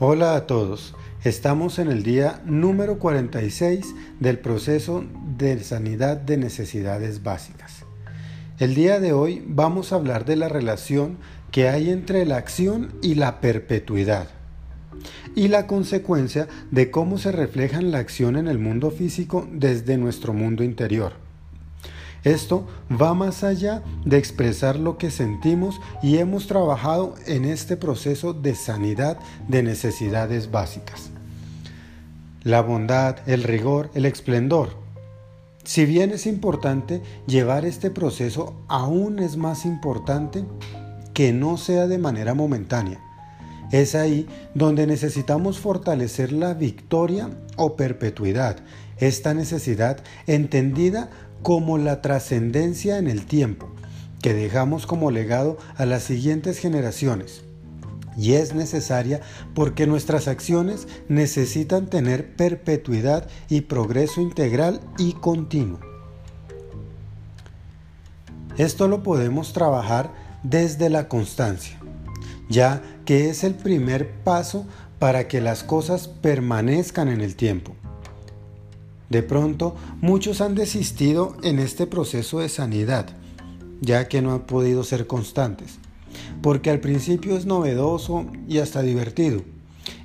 [0.00, 5.04] Hola a todos, estamos en el día número 46 del proceso
[5.38, 7.84] de sanidad de necesidades básicas.
[8.58, 11.18] El día de hoy vamos a hablar de la relación
[11.52, 14.26] que hay entre la acción y la perpetuidad
[15.36, 20.32] y la consecuencia de cómo se refleja la acción en el mundo físico desde nuestro
[20.32, 21.23] mundo interior.
[22.24, 28.32] Esto va más allá de expresar lo que sentimos y hemos trabajado en este proceso
[28.32, 31.10] de sanidad de necesidades básicas.
[32.42, 34.70] La bondad, el rigor, el esplendor.
[35.64, 40.44] Si bien es importante llevar este proceso, aún es más importante
[41.12, 43.00] que no sea de manera momentánea.
[43.70, 48.58] Es ahí donde necesitamos fortalecer la victoria o perpetuidad,
[48.98, 51.10] esta necesidad entendida
[51.44, 53.68] como la trascendencia en el tiempo
[54.22, 57.44] que dejamos como legado a las siguientes generaciones.
[58.16, 59.20] Y es necesaria
[59.54, 65.80] porque nuestras acciones necesitan tener perpetuidad y progreso integral y continuo.
[68.56, 71.78] Esto lo podemos trabajar desde la constancia,
[72.48, 74.64] ya que es el primer paso
[74.98, 77.76] para que las cosas permanezcan en el tiempo.
[79.10, 83.06] De pronto, muchos han desistido en este proceso de sanidad,
[83.80, 85.78] ya que no han podido ser constantes,
[86.42, 89.42] porque al principio es novedoso y hasta divertido.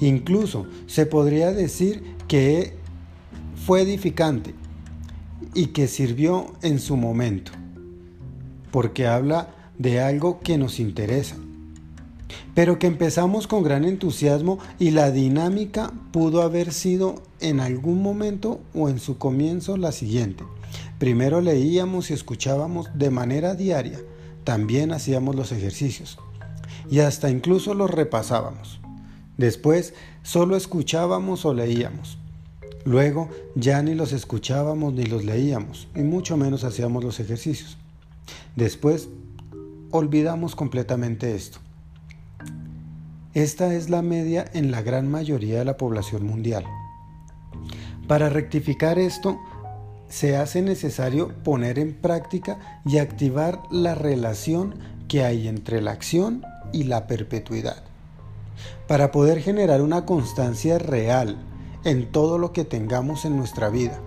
[0.00, 2.74] Incluso se podría decir que
[3.66, 4.54] fue edificante
[5.54, 7.52] y que sirvió en su momento,
[8.70, 11.36] porque habla de algo que nos interesa,
[12.54, 18.60] pero que empezamos con gran entusiasmo y la dinámica pudo haber sido en algún momento
[18.74, 20.44] o en su comienzo la siguiente.
[20.98, 24.00] Primero leíamos y escuchábamos de manera diaria,
[24.44, 26.18] también hacíamos los ejercicios
[26.90, 28.80] y hasta incluso los repasábamos.
[29.36, 32.18] Después solo escuchábamos o leíamos.
[32.84, 37.76] Luego ya ni los escuchábamos ni los leíamos y mucho menos hacíamos los ejercicios.
[38.54, 39.08] Después
[39.90, 41.58] olvidamos completamente esto.
[43.36, 46.64] Esta es la media en la gran mayoría de la población mundial.
[48.08, 49.38] Para rectificar esto,
[50.08, 54.76] se hace necesario poner en práctica y activar la relación
[55.06, 57.84] que hay entre la acción y la perpetuidad.
[58.88, 61.36] Para poder generar una constancia real
[61.84, 64.00] en todo lo que tengamos en nuestra vida,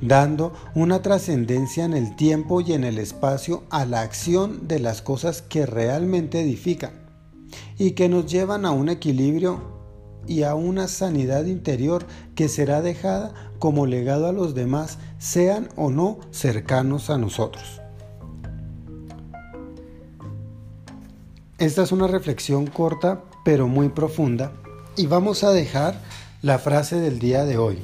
[0.00, 5.02] dando una trascendencia en el tiempo y en el espacio a la acción de las
[5.02, 7.09] cosas que realmente edifican
[7.78, 9.60] y que nos llevan a un equilibrio
[10.26, 15.90] y a una sanidad interior que será dejada como legado a los demás, sean o
[15.90, 17.80] no cercanos a nosotros.
[21.58, 24.52] Esta es una reflexión corta pero muy profunda
[24.96, 26.00] y vamos a dejar
[26.42, 27.78] la frase del día de hoy.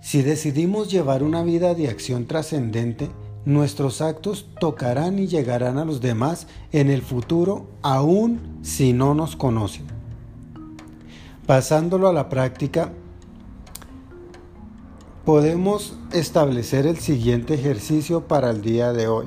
[0.00, 3.10] Si decidimos llevar una vida de acción trascendente,
[3.44, 9.36] nuestros actos tocarán y llegarán a los demás en el futuro aún si no nos
[9.36, 9.86] conocen.
[11.46, 12.92] Pasándolo a la práctica,
[15.24, 19.26] podemos establecer el siguiente ejercicio para el día de hoy.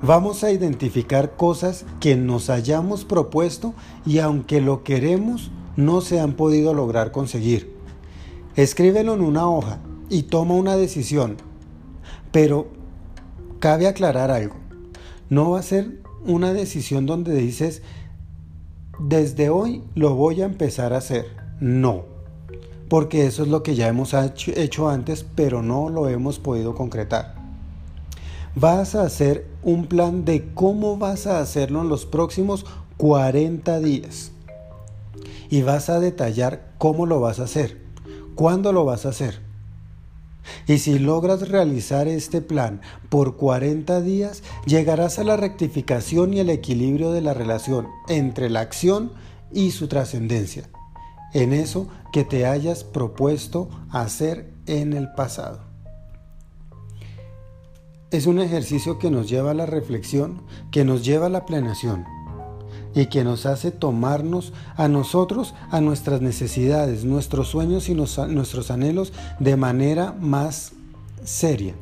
[0.00, 6.32] Vamos a identificar cosas que nos hayamos propuesto y aunque lo queremos, no se han
[6.32, 7.76] podido lograr conseguir.
[8.56, 9.78] Escríbelo en una hoja
[10.10, 11.36] y toma una decisión
[12.30, 12.68] pero
[13.60, 14.56] cabe aclarar algo.
[15.30, 17.82] No va a ser una decisión donde dices,
[18.98, 21.26] desde hoy lo voy a empezar a hacer.
[21.60, 22.04] No,
[22.88, 27.36] porque eso es lo que ya hemos hecho antes, pero no lo hemos podido concretar.
[28.54, 34.32] Vas a hacer un plan de cómo vas a hacerlo en los próximos 40 días.
[35.48, 37.78] Y vas a detallar cómo lo vas a hacer,
[38.34, 39.51] cuándo lo vas a hacer
[40.66, 46.50] y si logras realizar este plan por 40 días, llegarás a la rectificación y el
[46.50, 49.12] equilibrio de la relación entre la acción
[49.52, 50.68] y su trascendencia,
[51.32, 55.60] en eso que te hayas propuesto hacer en el pasado.
[58.10, 62.04] Es un ejercicio que nos lleva a la reflexión, que nos lleva a la planeación
[62.94, 69.12] y que nos hace tomarnos a nosotros, a nuestras necesidades, nuestros sueños y nuestros anhelos
[69.38, 70.72] de manera más
[71.24, 71.74] seria.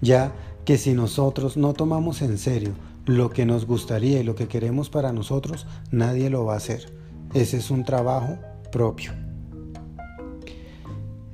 [0.00, 0.32] Ya
[0.64, 2.72] que si nosotros no tomamos en serio
[3.06, 6.92] lo que nos gustaría y lo que queremos para nosotros, nadie lo va a hacer.
[7.32, 8.38] Ese es un trabajo
[8.70, 9.12] propio.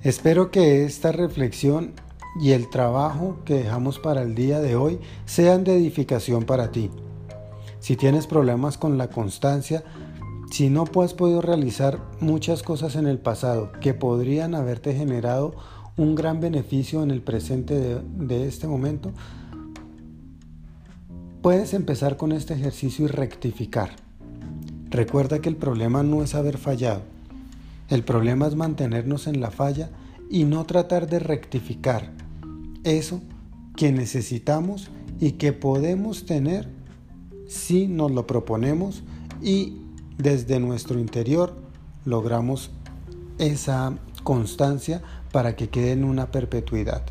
[0.03, 1.95] Espero que esta reflexión
[2.41, 6.91] y el trabajo que dejamos para el día de hoy sean de edificación para ti.
[7.85, 9.85] Si tienes problemas con la constancia,
[10.51, 15.55] Si no has podido realizar muchas cosas en el pasado que podrían haberte generado
[15.99, 19.13] un gran beneficio en el presente de, de este momento,
[21.43, 23.91] puedes empezar con este ejercicio y rectificar.
[24.89, 27.03] Recuerda que el problema no es haber fallado.
[27.91, 29.91] El problema es mantenernos en la falla
[30.31, 32.13] y no tratar de rectificar
[32.83, 33.21] eso
[33.77, 34.91] que necesitamos
[35.21, 36.84] y que podemos tener
[37.49, 39.03] si nos lo proponemos
[39.43, 39.79] y
[40.19, 41.55] desde nuestro interior
[42.05, 42.71] logramos
[43.39, 45.03] esa constancia
[45.33, 47.03] para que quede en una perpetuidad.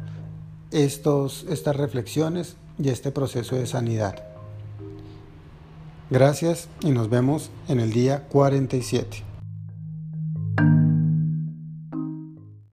[0.70, 4.29] estos, estas reflexiones y este proceso de sanidad.
[6.10, 9.29] Gracias y nos vemos en el día 47.